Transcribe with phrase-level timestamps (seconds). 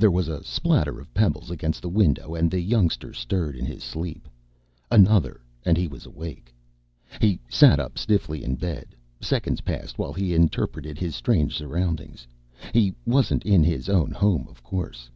[0.00, 3.84] There was a spatter of pebbles against the window and the youngster stirred in his
[3.84, 4.26] sleep.
[4.90, 6.52] Another, and he was awake.
[7.20, 8.96] He sat up stiffly in bed.
[9.20, 12.26] Seconds passed while he interpreted his strange surroundings.
[12.74, 15.08] He wasn't in his own home, of course.